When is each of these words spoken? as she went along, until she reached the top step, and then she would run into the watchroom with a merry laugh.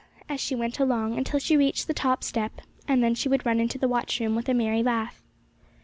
as 0.27 0.41
she 0.41 0.55
went 0.55 0.79
along, 0.79 1.15
until 1.15 1.39
she 1.39 1.55
reached 1.55 1.85
the 1.85 1.93
top 1.93 2.23
step, 2.23 2.61
and 2.87 3.03
then 3.03 3.13
she 3.13 3.29
would 3.29 3.45
run 3.45 3.59
into 3.59 3.77
the 3.77 3.87
watchroom 3.87 4.35
with 4.35 4.49
a 4.49 4.53
merry 4.55 4.81
laugh. 4.81 5.21